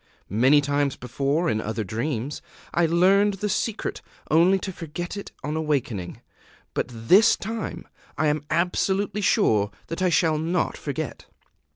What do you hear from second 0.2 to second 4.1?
Many times before, in other dreams, I learned the secret